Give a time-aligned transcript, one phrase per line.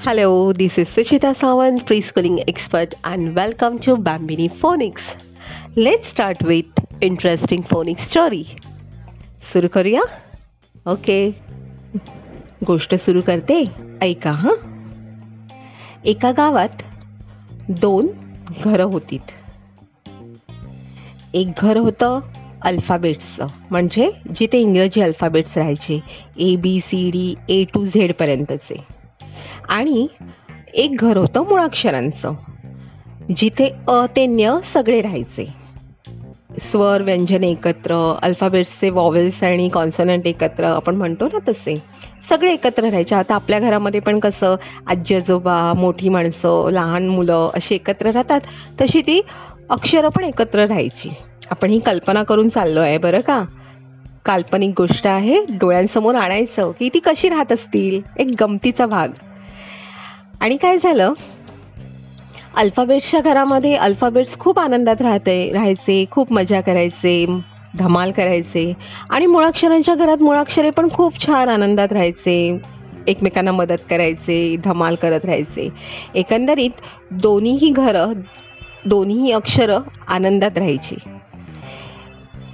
[0.00, 5.14] Hello, this is Suchita Sawant, preschooling expert, and welcome to Bambini Phonics.
[5.76, 6.64] Let's start with
[7.02, 8.46] interesting phonics story.
[9.42, 10.02] सुरू करूया
[10.92, 11.18] okay
[12.64, 13.58] गोष्ट सुरू करते
[14.02, 14.54] ऐका हां
[16.14, 16.82] एका गावात
[17.84, 18.08] दोन
[18.64, 19.32] घरं होतीत
[21.34, 22.20] एक घर होतं
[22.62, 26.00] अल्फाबेट्सचं म्हणजे जिथे इंग्रजी अल्फाबेट्स राहायचे
[26.38, 28.76] A B C D A to झेडपर्यंतचे
[29.68, 30.06] आणि
[30.74, 32.34] एक घर होतं मुळाक्षरांचं
[33.30, 35.46] जिथे अ ते न्य सगळे राहायचे.
[36.60, 41.74] स्वर व्यंजन एकत्र अल्फाबेट्सचे वॉवेल्स आणि कॉन्सनंट एकत्र आपण म्हणतो ना तसे
[42.28, 43.14] सगळे एकत्र राहायचे.
[43.14, 44.54] आता आपल्या घरामध्ये पण कसं
[44.86, 48.40] आजी आजोबा मोठी माणसं लहान मुलं अशी एकत्र राहतात
[48.80, 49.20] तशी ती
[49.70, 51.10] अक्षरं पण एकत्र राहायची.
[51.50, 53.44] आपण ही कल्पना करून चाललो आहे बरं का?
[54.24, 58.00] काल्पनिक गोष्ट आहे डोळ्यांसमोर आणायचं की ती कशी राहत असतील?
[58.18, 59.08] एक गमतीचा भाग.
[60.40, 61.12] आणि काय झालं?
[62.56, 67.26] अल्फाबेट्सच्या घरामध्ये अल्फाबेट्स खूप आनंदात राहते राहायचे खूप मजा करायचे
[67.78, 68.72] धमाल करायचे.
[69.10, 72.58] आणि मुळाक्षरांच्या घरात मुळाक्षरे पण खूप छान आनंदात राहायचे.
[73.06, 75.68] एकमेकांना मदत करायचे धमाल करत राहायचे.
[76.14, 78.12] एकंदरीत दोन्हीही घरं
[78.84, 80.96] दोन्हीही अक्षरं आनंदात राहायची.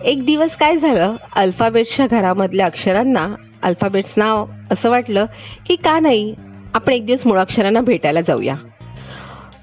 [0.05, 1.17] एक दिवस काय झालं?
[1.37, 3.27] अल्फाबेट्सच्या घरामधल्या अक्षरांना
[3.63, 5.27] अल्फाबेट्स नाव असं वाटलं
[5.67, 6.35] की का नाही
[6.75, 8.55] आपण एक दिवस मुळाक्षरांना भेटायला जाऊया.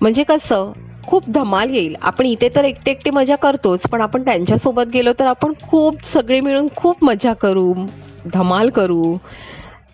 [0.02, 0.72] म्हणजे कसं
[1.08, 1.96] खूप धमाल येईल.
[2.02, 6.40] आपण इथे तर एकटे एकटे मजा करतोच पण आपण त्यांच्यासोबत गेलो तर आपण खूप सगळे
[6.42, 7.74] मिळून खूप मजा करू
[8.34, 9.18] धमाल करू.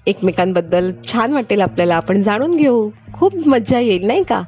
[0.08, 2.90] एकमेकांबद्दल छान वाटेल आपल्याला आपण जाणून घेऊ.
[3.14, 4.42] खूप मज्जा येईल नाही का?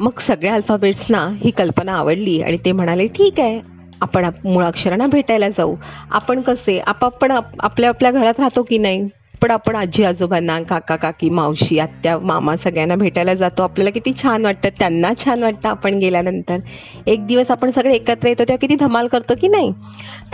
[0.00, 3.60] मग सगळ्या अल्फाबेट्सना ही कल्पना आवडली आणि ते म्हणाले ठीक आहे
[4.00, 5.76] आपण आप मुळाक्षरांना भेटायला जाऊ.
[6.10, 6.78] आपण कसे?
[6.86, 9.08] आपण आपल्या आपल्या घरात राहतो की नाही?
[9.42, 13.62] पण आपण आजी आजोबांना काका काकी मावशी आत्या मामा सगळ्यांना भेटायला जातो.
[13.62, 14.68] आपल्याला किती छान वाटतं.
[14.78, 16.58] त्यांना छान वाटतं आपण गेल्यानंतर.
[17.06, 19.72] एक दिवस आपण सगळे एकत्र येतो तेव्हा किती धमाल करतो की नाही?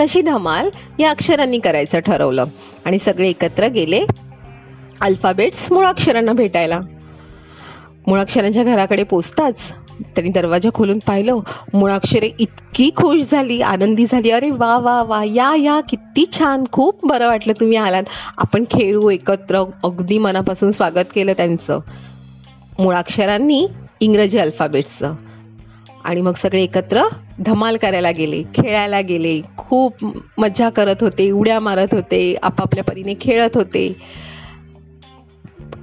[0.00, 2.44] तशी धमाल या अक्षरांनी करायचं ठरवलं.
[2.84, 4.04] आणि सगळे एकत्र गेले
[5.00, 6.80] अल्फाबेट्स मुळाक्षरांना भेटायला.
[8.06, 9.56] मुळाक्षरांच्या घराकडे पोचताच
[10.02, 11.38] त्यांनी दरवाजा खोलून पाहिलं.
[11.74, 14.30] मुळाक्षरे इतकी खुश झाली आनंदी झाली.
[14.30, 18.02] अरे वा वा वा या या किती छान खूप बरं वाटलं तुम्ही आलात.
[18.38, 21.80] आपण खेळू एकत्र अगदी मनापासून स्वागत केलं त्यांचं.
[22.78, 23.66] मुळाक्षरांनी
[24.00, 25.14] इंग्रजी अल्फाबेटचं.
[26.04, 27.02] आणि मग सगळे एकत्र
[27.38, 29.40] धमाल करायला गेले खेळायला गेले.
[29.56, 29.94] खूप
[30.38, 33.96] मज्जा करत होते उड्या मारत होते आपापल्या परीने खेळत होते.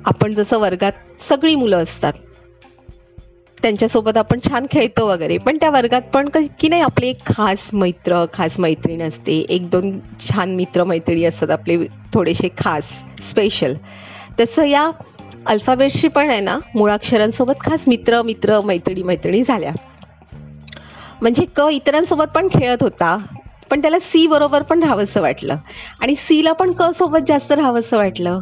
[0.06, 0.92] आपण जसं वर्गात
[1.30, 2.14] सगळी मुलं असतात
[3.62, 5.38] त्यांच्यासोबत आपण छान खेळतो वगैरे.
[5.38, 9.38] पण त्या वर्गात पण की नाही आपले एक खास मैत्र खास मैत्रीण असते.
[9.50, 11.78] एक दोन छान मित्र मैत्रिणी असतात आपले
[12.14, 12.90] थोडेसे खास
[13.30, 13.74] स्पेशल
[14.40, 14.90] तसं या
[15.46, 19.72] अल्फाबेटशी पण आहे ना मुळाक्षरांसोबत खास मित्र मित्र मैत्रिणी मैत्रिणी झाल्या.
[21.22, 23.18] म्हणजे क इतरांसोबत पण खेळत होता
[23.72, 25.58] पण त्याला सी बरोबर पण राहावंसं वाटलं.
[26.00, 28.40] आणि सीला पण क सोबत जास्त राहावंसं वाटलं.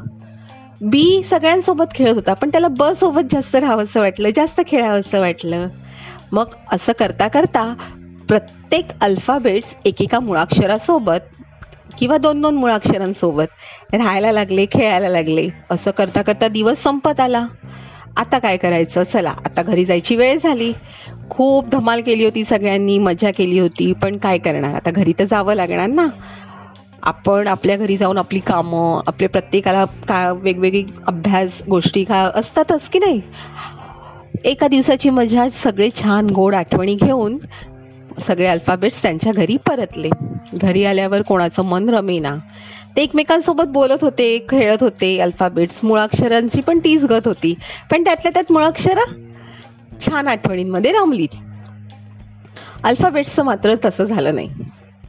[0.82, 5.68] बी सगळ्यांसोबत खेळत होता पण त्याला ब सोबत जास्त राहावंसं वाटलं जास्त खेळावंसं वाटलं.
[6.32, 7.64] मग असं करता करता
[8.30, 11.34] प्रत्येक अल्फाबेट्स एकेका मुळाक्षरासोबत
[12.00, 15.48] किंवा दोन दोन मुळाक्षरांसोबत राहायला लागले खेळायला लागले.
[15.72, 17.46] असं करता करता दिवस संपत आला.
[18.18, 19.04] आता काय करायचं?
[19.04, 20.72] चला आता घरी जायची वेळ झाली.
[21.30, 24.76] खूप धमाल केली होती सगळ्यांनी मजा केली होती पण काय करणार?
[24.76, 26.08] आता घरी तर जावं लागणार ना.
[27.04, 33.00] आपण आपल्या घरी जाऊन आपली कामं आपले प्रत्येकाला का वेगवेगळी अभ्यास गोष्टी का असतातच की
[33.00, 33.22] नाही?
[34.44, 37.38] एका दिवसाची मजा सगळे छान गोड आठवणी घेऊन
[38.22, 40.10] सगळे अल्फाबेट्स त्यांच्या घरी परतले.
[40.54, 42.36] घरी आल्यावर कोणाचं मन रमेना.
[42.96, 47.54] ते एकमेकांसोबत बोलत होते खेळत होते अल्फाबेट्स मुळाक्षरांची पण तीच गत होती.
[47.92, 49.14] पण त्यातल्या त्यात मुळाक्षरं
[50.02, 51.36] छान आठवणींमध्ये रमलीत.
[52.84, 54.50] अल्फाबेट्सचं मात्र तसं झालं नाही.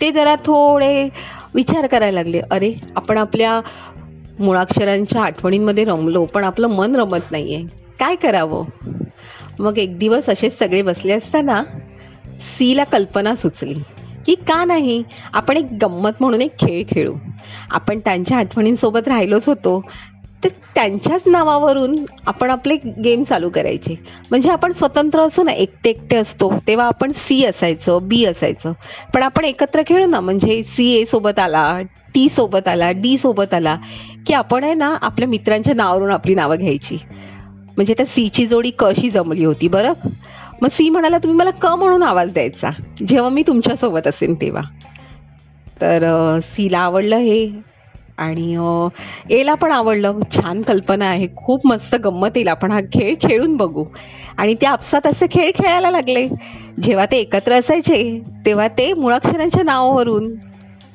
[0.00, 1.08] ते जरा थोडे
[1.54, 2.40] विचार करायला लागले.
[2.50, 3.60] अरे आपण आपल्या
[4.38, 7.64] मुळाक्षरांच्या आठवणींमध्ये रमलो पण आपलं मन रमत नाही आहे
[8.00, 8.64] काय करावं?
[9.58, 11.62] मग एक दिवस असेच सगळे बसले असताना
[12.58, 13.74] सीला कल्पना सुचली
[14.26, 15.02] की का नाही
[15.32, 17.14] आपण एक गंमत म्हणून एक खेळ खेळू.
[17.70, 19.80] आपण त्यांच्या आठवणींसोबत राहिलोच होतो.
[20.44, 21.96] तर त्यांच्याच नावावरून
[22.26, 23.94] आपण आपले गेम चालू करायचे.
[24.30, 28.72] म्हणजे आपण स्वतंत्र असू ना एकटे एकटे असतो तेव्हा आपण सी असायचं बी असायचं.
[29.14, 31.80] पण आपण एकत्र खेळू ना म्हणजे सी ए सोबत आला
[32.14, 33.76] टी सोबत आला डी सोबत आला
[34.26, 36.98] की आपण आहे ना आपल्या मित्रांच्या नावावरून आपली नावं घ्यायची.
[37.76, 39.92] म्हणजे त्या सीची जोडी कशी जमली होती बरं?
[40.62, 42.70] मग सी म्हणाला तुम्ही मला क म्हणून आवाज द्यायचा
[43.08, 44.62] जेव्हा मी तुमच्यासोबत असेन तेव्हा.
[45.80, 46.04] तर
[46.42, 47.46] सीला आवडलं हे.
[48.18, 48.56] आणि
[49.30, 50.18] एला पण आवडलं.
[50.32, 51.26] छान कल्पना आहे.
[51.36, 52.48] खूप मस्त गंमत येईल.
[52.48, 53.84] आपण हा खेळ खेळून बघू.
[54.38, 56.26] आणि ते आपसात असे खेळ खेळायला लागले.
[56.82, 58.02] जेव्हा ते एकत्र असायचे
[58.46, 60.28] तेव्हा ते मुळाक्षरांच्या नावावरून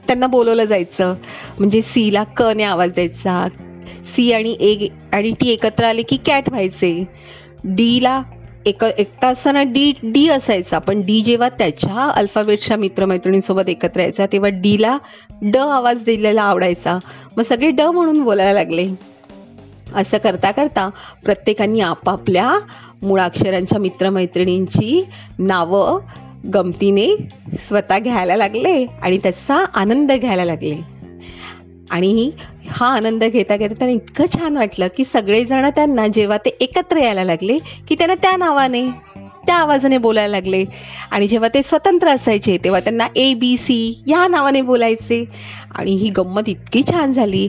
[0.08, 1.14] त्यांना बोलवलं जायचं.
[1.60, 3.48] म्हणजे सीला कने आवाज द्यायचा.
[4.06, 6.94] सी आणि ए आणि टी एकत्र आले की कॅट व्हायचे.
[7.66, 8.22] डीला
[8.66, 10.78] एक एकटा असताना डी डी असायचा.
[10.80, 14.98] पण डी जेव्हा त्याच्या अल्फाबेटच्या मित्रमैत्रिणींसोबत एकत्र यायचा तेव्हा डीला
[15.42, 16.98] ड आवाज दिलेला आवडायचा.
[17.38, 18.88] मग सगळे ड म्हणून बोलायला लागले.
[19.96, 20.90] असं करता करता
[21.26, 22.52] प्रत्येकाने आपापल्या
[23.02, 25.04] मुळाक्षरांच्या मित्रमैत्रिणींची
[25.40, 26.00] नावं
[26.54, 27.08] गमतीने
[27.60, 30.93] स्वतः घ्यायला लागले आणि त्याचा आनंद घ्यायला लागले.
[31.92, 32.30] आणि
[32.70, 37.24] हा आनंद घेता घेता त्यांना इतकं छान वाटलं की सगळेजण त्यांना जेव्हा ते एकत्र यायला
[37.24, 37.58] लागले
[37.88, 38.88] की त्यांना त्या नावाने
[39.48, 40.64] त्या आवाजाने बोलायला लागले.
[41.12, 45.24] आणि जेव्हा ते स्वतंत्र असायचे तेव्हा त्यांना ए बी सी या नावाने बोलायचे.
[45.76, 47.48] आणि ही गंमत इतकी छान झाली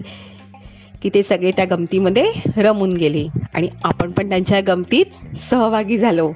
[1.02, 3.26] की ते सगळे त्या गमतीमध्ये रमून गेले.
[3.54, 6.32] आणि आपण पण त्यांच्या गमतीत सहभागी झालो.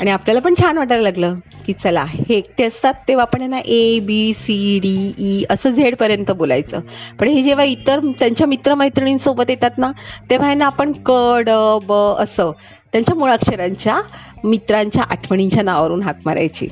[0.00, 1.34] आणि आपल्याला पण छान वाटायला लागलं
[1.64, 6.30] की चला हे एकटे असतात तेव्हा आपण यांना A B C D E असं झेडपर्यंत
[6.32, 6.80] बोलायचं.
[7.20, 9.90] पण हे जेव्हा इतर त्यांच्या मित्रमैत्रिणींसोबत येतात ना
[10.30, 11.10] तेव्हा यांना आपण क
[11.46, 11.50] ड
[11.86, 12.50] ब असं
[12.92, 14.00] त्यांच्या मुळाक्षरांच्या
[14.44, 16.68] मित्रांच्या आठवणींच्या नावावरून हात मारायची.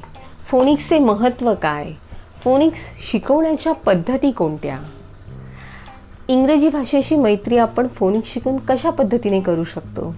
[0.47, 1.91] फोनिक्सचे महत्त्व काय?
[2.43, 4.77] फोनिक्स शिकवण्याच्या पद्धती कोणत्या?
[6.27, 10.15] इंग्रजी भाषेशी मैत्री आपण फोनिक्स शिकून कशा पद्धतीने करू शकतो?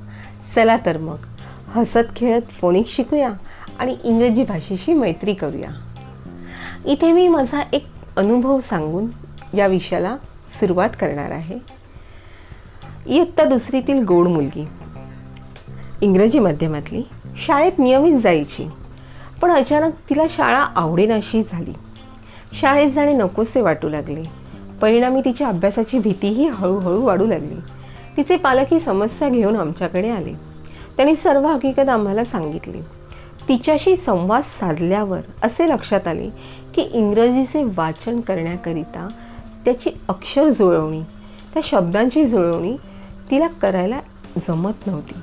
[0.55, 1.17] चला तर मग.
[1.67, 3.29] हसत खेळत फोनिक्स शिकूया.
[3.79, 5.69] आणि इंग्रजी भाषेशी मैत्री करूया.
[6.85, 7.85] इथे मी माझा एक
[8.17, 9.05] अनुभव सांगून
[9.53, 10.17] या विषयाला
[10.59, 11.59] सुरुवात करणार आहे.
[13.07, 14.67] इयत्ता दुसरीतील गोड मुलगी.
[16.01, 17.03] इंग्रजी माध्यमातली.
[17.37, 18.69] शाळेत नियमित जायची.
[19.41, 21.73] पण अचानक तिला शाळा आवडेनाशी झाली.
[22.59, 24.23] शाळेत जाणे नकोसे वाटू लागले.
[24.81, 27.55] परिणामी तिच्या अभ्यासाची भीतीही हळूहळू वाढू लागली.
[28.17, 30.33] तिचे पालक ही समस्या घेऊन आमच्याकडे आले.
[30.97, 32.81] त्यांनी सर्व हकीकत आम्हाला सांगितली.
[33.49, 36.29] तिच्याशी संवाद साधल्यावर असे लक्षात आले
[36.75, 39.07] की इंग्रजीचे वाचन करण्याकरिता
[39.65, 41.01] त्याची अक्षर जुळवणी
[41.53, 42.77] त्या शब्दांची जुळवणी
[43.31, 43.99] तिला करायला
[44.47, 45.13] जमत नव्हती.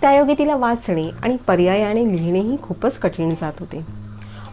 [0.00, 3.86] त्यायोगे तिला वाचणे आणि पर्यायाने लिहिणेही खूपच कठीण जात होते.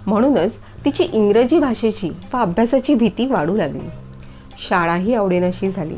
[0.07, 3.89] म्हणूनच तिची इंग्रजी भाषेची व अभ्यासाची भीती वाढू लागली.
[4.67, 5.95] शाळाही आवडेनाशी झाली.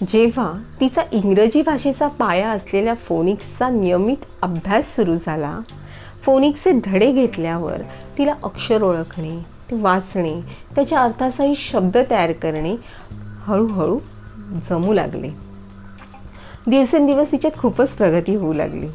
[0.00, 5.58] जेव्हा तिचा इंग्रजी भाषेचा पाया असलेल्या फोनिक्सचा नियमित अभ्यास सुरू झाला
[6.24, 7.82] फोनिक्सचे धडे घेतल्यावर
[8.18, 9.36] तिला अक्षर ओळखणे
[9.70, 10.40] ते वाचणे
[10.74, 12.74] त्याच्या अर्थासाठी शब्द तयार करणे
[13.46, 13.98] हळूहळू
[14.68, 15.30] जमू लागले.
[16.66, 18.88] दिवसेंदिवस तिच्यात खूपच प्रगती होऊ लागली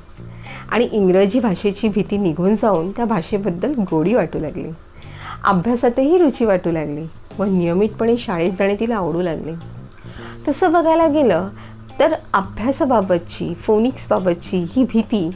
[0.69, 4.69] आणि इंग्रजी भाषेची भीती निघून जाऊन त्या भाषेबद्दल गोडी वाटू लागली.
[5.43, 7.05] अभ्यासातही रुची वाटू लागली
[7.39, 9.53] व नियमितपणे शाळेत जाणे तिला आवडू लागले.
[10.47, 11.49] तसं बघायला गेलं
[11.99, 15.29] तर अभ्यासाबाबतची फोनिक्सबाबतची ही भीती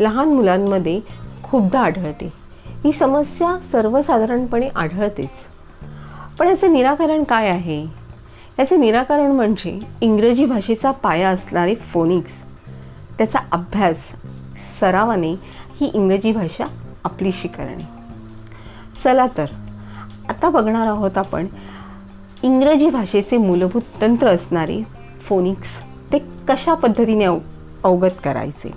[0.00, 1.00] लहान मुलांमध्ये
[1.42, 2.32] खूपदा आढळते.
[2.84, 5.46] ही समस्या सर्वसाधारणपणे आढळतेच.
[6.38, 7.86] पण याचं निराकरण काय आहे?
[8.58, 12.30] याचे निराकरण म्हणजे इंग्रजी भाषेचा पाया असणारे फोनिक्स.
[13.18, 13.96] त्याचा अभ्यास
[14.80, 15.34] सरावाने
[15.80, 16.64] ही इंग्रजी भाषा
[17.04, 17.88] आपलीशी करणे
[19.04, 19.46] चला तर
[20.28, 21.46] आता बघणार आहोत आपण
[22.42, 24.82] इंग्रजी भाषेचे मूलभूत तंत्र असणारे
[25.22, 25.68] फोनिक्स
[26.12, 26.18] ते
[26.48, 27.38] कशा पद्धतीने अव
[27.84, 28.70] अवगत करायचे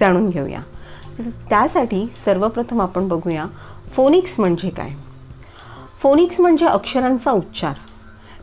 [0.00, 0.60] जाणून घेऊया.
[1.48, 3.46] त्यासाठी सर्वप्रथम आपण बघूया
[3.96, 4.90] फोनिक्स म्हणजे काय?
[6.02, 7.74] फोनिक्स म्हणजे अक्षरांचा उच्चार.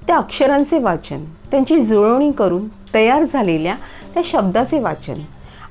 [0.08, 3.76] त्या अक्षरांचे वाचन त्यांची जुळवणी करून तयार झालेल्या
[4.14, 5.22] त्या शब्दाचे वाचन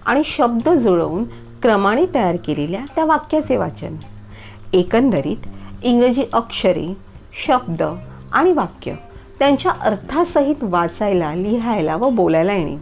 [0.07, 1.25] आणि शब्द जुळवून
[1.63, 3.97] क्रमाने तयार केलेल्या त्या वाक्याचे वाचन.
[4.73, 5.47] एकंदरीत
[5.83, 6.95] इंग्रजी अक्षरे
[7.47, 7.83] शब्द
[8.33, 8.95] आणि वाक्य.
[9.39, 12.77] त्यांच्या अर्थासहित वाचायला लिहायला व बोलायला येणे.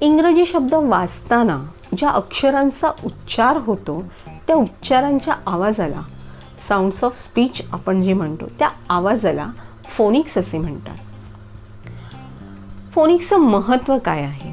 [0.00, 1.66] इंग्रजी शब्द वाचताना
[1.98, 4.04] ज्या अक्षरांचा उच्चार होतो
[4.46, 6.00] त्या उच्चारांच्या आवाजाला
[6.68, 9.46] साऊंड्स ऑफ स्पीच आपण जे म्हणतो त्या आवाजाला
[9.84, 10.96] फोनिक्स असे म्हणतात.
[12.94, 14.52] फोनिक्सचं महत्त्व काय आहे?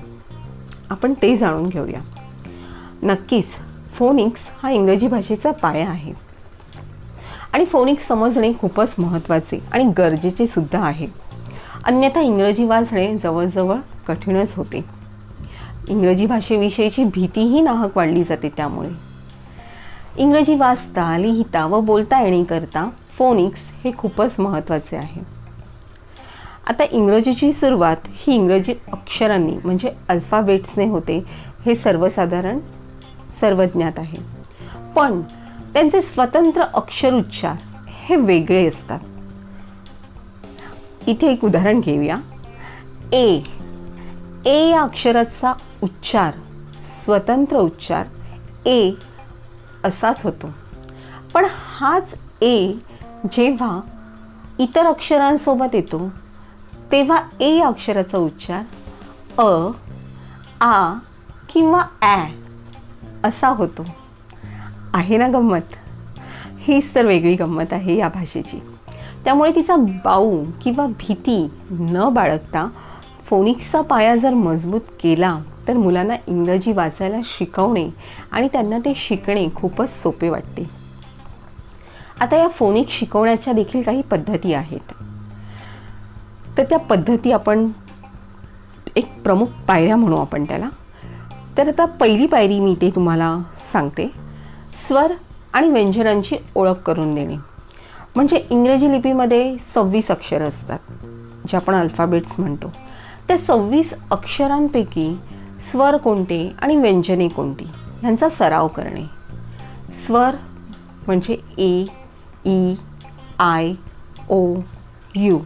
[0.89, 1.99] आपण ते जाणून घेऊया.
[3.03, 3.45] नक्कीच
[3.95, 6.32] फोनिक्स हा इंग्रजी भाषेचा पाया आहे.
[7.53, 11.07] आणि फोनिक्स समजणे खूपच महत्त्वाचे आणि गरजेचे सुद्धा आहे.
[11.83, 13.75] अन्यथा इंग्रजी वाचणे जवळजवळ
[14.07, 14.85] कठीणच होते.
[15.87, 18.89] इंग्रजी भाषेविषयीची भीतीही नाहक वाढली जाते त्यामुळे.
[20.17, 25.21] इंग्रजी वाचता लिहिता व बोलता येण्याकरता फोनिक्स हे खूपच महत्त्वाचे आहे.
[26.67, 31.23] आता इंग्रजीची सुरुवात ही इंग्रजी अक्षरांनी म्हणजे अल्फाबेट्सने होते
[31.65, 32.59] हे सर्वसाधारण
[33.41, 34.17] सर्वज्ञात आहे.
[34.95, 35.21] पण
[35.73, 37.55] त्यांचे स्वतंत्र अक्षरोच्चार
[37.89, 38.99] हे वेगळे असतात.
[41.07, 42.17] इथे एक उदाहरण घेऊया.
[43.11, 43.39] ए.
[44.45, 45.53] ए या अक्षराचा
[45.83, 46.33] उच्चार
[47.05, 48.07] स्वतंत्र उच्चार
[48.67, 48.91] ए
[49.83, 50.49] असाच होतो.
[51.33, 52.73] पण हाच ए
[53.31, 53.81] जेव्हा
[54.59, 56.09] इतर अक्षरांसोबत येतो
[56.91, 58.63] तेव्हा ए या अक्षराचा उच्चार
[59.37, 59.71] अ
[60.61, 60.93] आ
[61.53, 62.25] किंवा ॲ
[63.23, 63.85] असा होतो.
[64.93, 65.73] आहे ना गंमत?
[66.59, 68.59] हीच तर वेगळी गंमत आहे या भाषेची.
[69.23, 72.67] त्यामुळे तिचा बाऊ किंवा भीती न बाळगता
[73.25, 77.89] फोनिक्सचा पाया जर मजबूत केला तर मुलांना इंग्रजी वाचायला शिकवणे
[78.31, 80.69] आणि त्यांना ते शिकणे खूपच सोपे वाटते.
[82.19, 84.93] आता या फोनिक्स शिकवण्याच्या देखील काही पद्धती आहेत.
[86.57, 87.69] तर त्या पद्धती आपण
[88.95, 90.69] एक प्रमुख पायऱ्या म्हणू आपण त्याला.
[91.57, 93.37] तर आता पहिली पायरी मी ते तुम्हाला
[93.73, 94.22] सांगते.
[94.75, 95.11] स्वर
[95.53, 97.35] आणि व्यंजनांची ओळख करून देणे.
[98.15, 100.79] म्हणजे इंग्रजी लिपीमध्ये सव्वीस अक्षरं असतात
[101.47, 102.71] जे आपण अल्फाबेट्स म्हणतो.
[103.27, 105.19] त्या सव्वीस अक्षरांपैकी
[105.71, 107.63] स्वर कोणते आणि व्यंजने कोणती
[108.01, 109.03] ह्यांचा सराव करणे.
[110.07, 110.35] स्वर
[111.07, 111.85] म्हणजे A
[112.45, 112.75] E
[113.39, 113.71] I
[114.29, 114.55] O
[115.15, 115.39] U.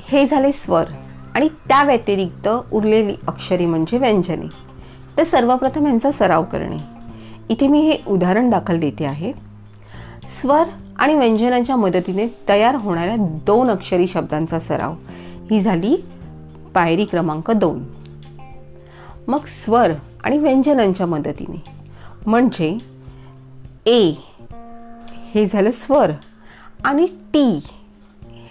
[0.00, 0.84] हे झाले स्वर
[1.34, 4.68] आणि त्या व्यतिरिक्त उरलेली अक्षरे म्हणजे व्यंजने.
[5.16, 6.97] तर सर्वप्रथम यांचा सराव करणे.
[7.48, 9.32] इथे मी हे उदाहरण दाखल देते आहे.
[10.28, 10.64] स्वर
[10.96, 14.94] आणि व्यंजनांच्या मदतीने तयार होणाऱ्या दोन अक्षरी शब्दांचा सराव.
[15.50, 15.96] ही झाली
[16.74, 17.84] पायरी क्रमांक दोन.
[19.28, 19.90] मग स्वर
[20.24, 21.62] आणि व्यंजनांच्या मदतीने.
[22.26, 22.78] म्हणजे
[23.86, 24.12] ए
[25.34, 26.10] हे झालं स्वर
[26.84, 27.62] आणि टी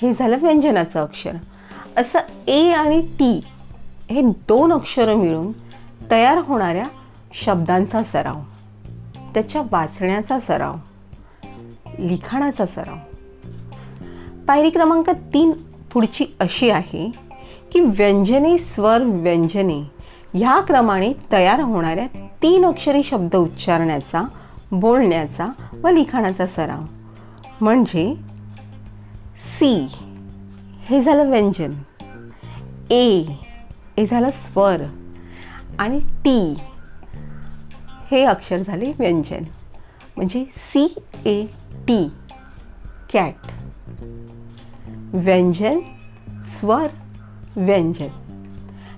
[0.02, 1.32] हे झालं व्यंजनाचं अक्षर.
[1.98, 3.42] असं ए आणि टी
[4.12, 5.52] हे दोन अक्षरं मिळून
[6.12, 6.86] तयार होणाऱ्या
[7.34, 8.36] शब्दांचा सराव.
[9.38, 10.76] त्याच्या वाचण्याचा सराव
[12.00, 12.96] लिखाणाचा सराव.
[14.48, 15.52] पायरी क्रमांक तीन
[15.94, 17.12] पुढची अशी आहे
[17.72, 19.92] की व्यंजने स्वर व्यंजने
[20.34, 24.28] ह्या क्रमाने तयार होणाऱ्या तीन अक्षरी शब्द उच्चारण्याचा
[24.72, 25.48] बोलण्याचा
[25.84, 26.82] व लिखाणाचा सराव.
[27.62, 28.16] म्हणजे
[29.60, 29.88] सी
[30.82, 31.72] हे झालं व्यंजन.
[32.90, 33.20] ए
[33.98, 34.82] हे झालं स्वर.
[35.80, 36.56] आणि टी
[38.12, 39.44] हे अक्षर झाले व्यंजन.
[40.16, 40.96] म्हणजे सी
[41.26, 41.46] ए
[41.88, 42.10] टी
[43.14, 43.34] कॅट.
[45.14, 45.80] व्यंजन
[46.46, 46.88] स्वर
[47.56, 48.08] व्यंजन.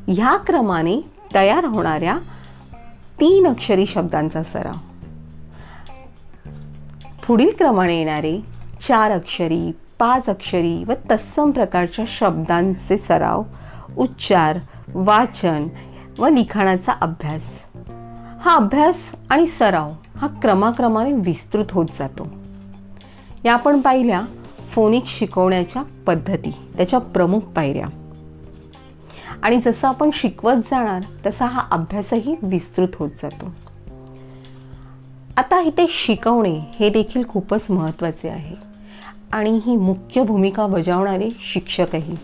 [0.08, 1.02] ह्या क्रमाने
[1.36, 2.18] तयार होणाऱ्या
[3.20, 4.74] तीन अक्षरी शब्दांचा सराव.
[7.28, 8.42] पुढील क्रमाने येणारे
[8.88, 13.44] चार अक्षरी पाच अक्षरी व तत्सम प्रकारच्या शब्दांचे सराव
[13.98, 14.60] उच्चार
[14.94, 15.68] वाचन
[16.18, 17.66] व लिखाणाचा अभ्यास.
[18.42, 22.28] हा अभ्यास आणि सराव हा क्रमाक्रमाने विस्तृत होत जातो.
[23.46, 24.22] या आपण पाहिल्या
[24.72, 27.86] फोनिक शिकवण्याच्या पद्धती त्याच्या प्रमुख पायऱ्या.
[29.44, 33.46] आणि जसं आपण शिकवत जाणार तसा हा अभ्यासही विस्तृत होत जातो.
[35.38, 38.56] आता इथे शिकवणे हे देखील खूपच महत्त्वाचे आहे.
[39.32, 42.16] आणि ही मुख्य भूमिका बजावणारे शिक्षकही.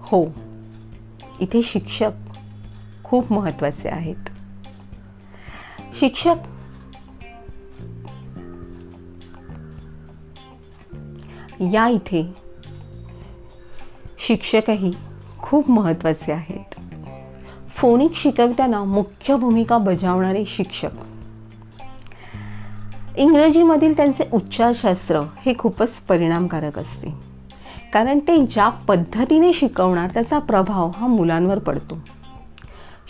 [0.00, 0.26] हो
[1.40, 2.10] इथे शिक्षक
[3.08, 4.28] खूप महत्त्वाचे आहेत.
[6.00, 6.34] शिक्षक
[11.72, 12.32] या इथे
[14.18, 14.92] शिक्षकही
[15.38, 16.74] खूप महत्त्वाचे आहेत.
[17.68, 20.90] फोनिक शिकवताना मुख्य भूमिका बजावणारे शिक्षक.
[23.16, 27.14] इंग्रजीमधील त्यांचे उच्चारशास्त्र हे खूपच परिणामकारक असते.
[27.92, 31.98] कारण ते ज्या पद्धतीने शिकवणार त्याचा प्रभाव हा मुलांवर पडतो.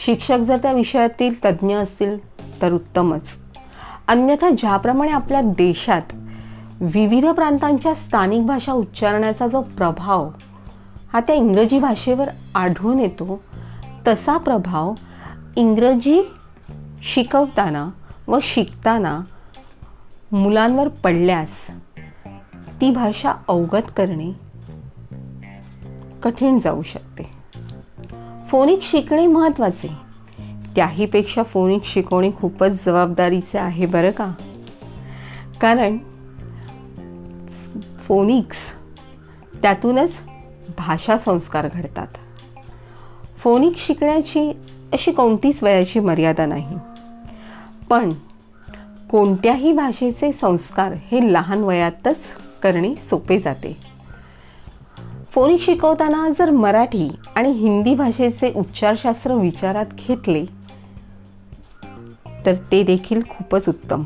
[0.05, 2.19] शिक्षक जर त्या विषयातील तज्ज्ञ असतील
[2.63, 3.29] तर उत्तमच.
[4.09, 6.03] अन्यथा ज्याप्रमाणे आपल्या देशात
[6.81, 10.31] विविध प्रांतांच्या स्थानिक भाषा उच्चारण्याचा जो प्रभाव
[11.13, 13.41] हा त्या इंग्रजी भाषेवर आढळून येतो
[14.09, 14.95] तसा प्रभाव
[15.57, 16.23] इंग्रजी
[17.03, 17.89] शिकवताना
[18.29, 19.21] व शिकताना
[20.33, 21.71] मुलांवर पडल्यास
[22.81, 24.33] ती भाषा अवगत करणे
[26.23, 27.38] कठीण जाऊ शकते.
[28.49, 29.89] फोनिक शिकणे महत्त्वाचे
[30.77, 34.33] त्याहीपेक्षा फोनिक शिकवणे खूपच जबाबदारीचे आहे बरं का?
[35.61, 35.99] कारण
[38.01, 38.57] फोनिक्स
[39.63, 40.17] त्यातूनच
[40.79, 42.07] भाषा संस्कार घडतात.
[43.39, 44.51] फोनिक शिकण्याची
[44.93, 46.79] अशी कोणतीच वयाची मर्यादा नाही.
[47.91, 48.13] पण
[49.11, 52.19] कोणत्याही भाषेचे संस्कार हे लहान वयातच
[52.63, 53.88] करणे सोपे जाते.
[55.39, 60.45] फोनिक शिकवताना जर मराठी आणि हिंदी भाषेचे उच्चारशास्त्र विचारात घेतले
[62.47, 64.03] तर ते देखील खूपच उत्तम.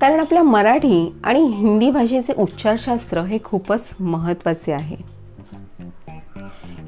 [0.00, 4.96] कारण आपल्या मराठी आणि हिंदी भाषेचे उच्चारशास्त्र हे खूपच महत्त्वाचे आहे.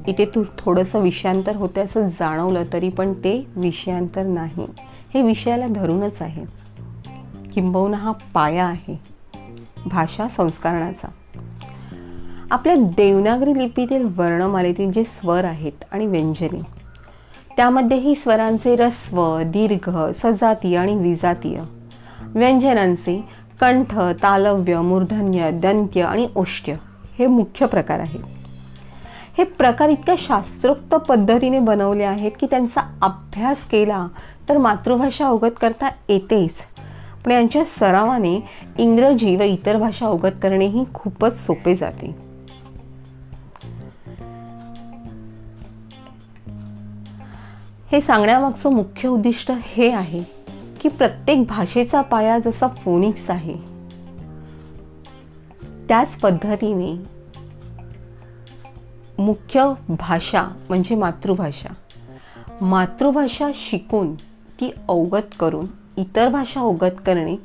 [0.06, 4.66] इथे तू थोडंसं विषयांतर होते असं जाणवलं तरी पण ते विषयांतर नाही.
[5.14, 6.44] हे विषयाला धरूनच आहे.
[7.52, 9.00] किंबहुना हा पाया आहे.
[9.86, 11.08] भाषा संस्करणाचा
[12.52, 16.60] आपल्या देवनागरी लिपीतील वर्णमालेतील जे स्वर आहेत आणि व्यंजने
[17.56, 21.60] त्यामध्येही स्वरांचे रस्व दीर्घ सजातीय आणि विजातीय.
[22.24, 23.24] व्यंजनांचे
[23.60, 26.74] कंठ तालव्य मूर्धन्य दंत्य आणि ओष्ट्य
[27.18, 28.20] हे मुख्य प्रकार आहेत.
[29.38, 34.08] हे प्रकार इतक्या शास्त्रोक्त पद्धतीने बनवले आहेत की त्यांचा अभ्यास केला
[34.48, 36.54] तर मातृभाषा अवगत करता येतेच.
[37.24, 38.44] पण यांच्या सरावाने
[38.78, 42.31] इंग्रजी व इतर भाषा अवगत करणेही खूपच सोपे जाते.
[47.92, 50.22] हे सांगण्यामागचं मुख्य उद्दिष्ट हे आहे
[50.80, 53.54] की प्रत्येक भाषेचा पाया जसा फोनिक्स आहे
[55.88, 56.92] त्याच पद्धतीने
[59.22, 61.74] मुख्य भाषा म्हणजे मातृभाषा.
[62.60, 64.14] मातृभाषा शिकून
[64.60, 67.36] ती अवगत करून इतर भाषा अवगत करणे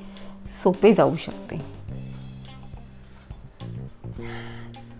[0.63, 1.55] सोपे जाऊ शकते.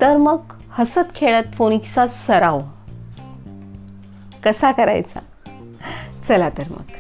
[0.01, 0.37] तर मग
[0.69, 2.59] हसत खेळत फोनिक्सचा सराव
[4.43, 5.19] कसा करायचा?
[6.27, 6.91] चला तर मग.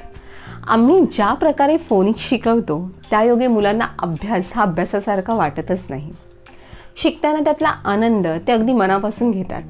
[0.67, 6.11] आम्ही ज्या प्रकारे फोनिक शिकवतो त्यायोगे मुलांना अभ्यास हा अभ्यासासारखा वाटतच नाही.
[7.03, 9.61] शिकताना त्यातला आनंद ते अगदी मनापासून घेतात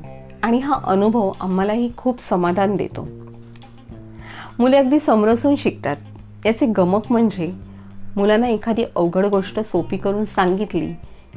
[0.43, 3.08] आणि हा अनुभव आम्हालाही खूप समाधान देतो.
[4.60, 5.96] मुले अगदी समरसून शिकतात.
[6.46, 7.54] याचे गमक म्हणजे
[8.15, 10.88] मुलांना एखादी अवघड गोष्ट सोपी करून सांगितली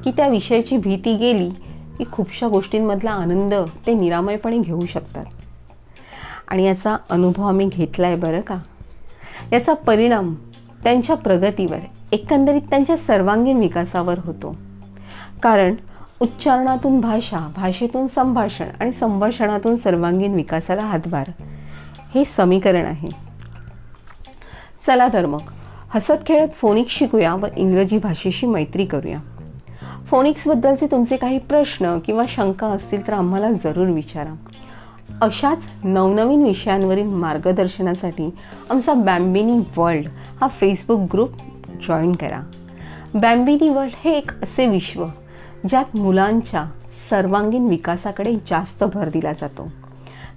[0.05, 1.51] की त्या विषयाची भीती गेली
[1.99, 3.55] की खूपशा गोष्टींमधला आनंद
[3.87, 5.25] ते निरामयपणे घेऊ शकतात.
[6.51, 8.57] आणि याचा अनुभव आम्ही घेतला आहे बरं का?
[9.53, 10.35] याचा परिणाम
[10.85, 11.79] त्यांच्या प्रगतीवर
[12.13, 14.57] एकंदरीत त्यांच्या सर्वांगीण विकासावर होतो.
[15.43, 15.75] कारण
[16.21, 21.31] उच्चारणातून भाषा भाषेतून संभाषण आणि संभाषणातून सर्वांगीण विकासाला हातभार
[22.15, 23.09] हे समीकरण आहे.
[24.87, 25.41] चला तर मग
[25.91, 29.19] हसत खेळत फोनिक्स शिकूया व इंग्रजी भाषेशी मैत्री करूया.
[30.07, 34.35] फोनिक्सबद्दलचे तुमचे काही प्रश्न किंवा शंका असतील तर आम्हाला जरूर विचारा.
[35.23, 38.31] अशाच नवनवीन विषयांवरील मार्गदर्शनासाठी
[38.71, 40.07] आमचा बॅम्बिनी वर्ल्ड
[40.41, 41.31] हा फेसबुक ग्रुप
[41.89, 42.41] जॉईन करा.
[43.15, 45.07] बॅम्बिनी वर्ल्ड हे एक असे विश्व
[45.69, 46.65] ज्यात मुलांच्या
[47.11, 49.69] सर्वांगीण विकासाकडे जास्त भर दिला जातो.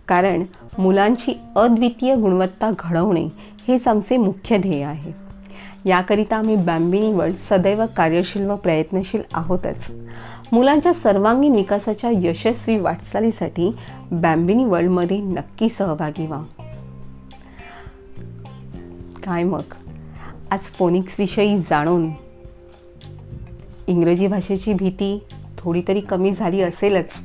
[0.08, 0.44] कारण
[0.78, 3.28] मुलांची अद्वितीय गुणवत्ता घडवणे
[3.68, 5.23] हेच आमचे मुख्य ध्येय आहे.
[5.86, 9.92] याकरिता आम्ही बॅम्बिनी वर्ल्ड सदैव कार्यशील व प्रयत्नशील आहोतच.
[10.52, 13.76] मुलांच्या सर्वांगीण विकासाच्या यशस्वी वाटचालीसाठी
[14.12, 16.42] बॅम्बिनी वर्ल्डमध्ये नक्की सहभागी व्हा.
[19.24, 19.62] काय मग?
[20.52, 22.10] आज फोनिक्स विषयी जाणून.
[23.88, 25.24] इंग्रजी भाषेची भीती
[25.58, 27.22] थोडी तरी कमी झाली असेलच.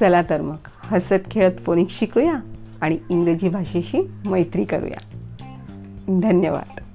[0.00, 2.34] चला तर मग हसत खेळत फोनिक्स शिकूया
[2.80, 5.07] आणि इंग्रजी भाषेशी मैत्री करूया.
[6.10, 6.87] धन्यवाद.